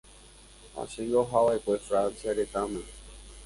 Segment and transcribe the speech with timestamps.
[0.73, 2.81] Ha chéngo ahava'ekue Francia retãme.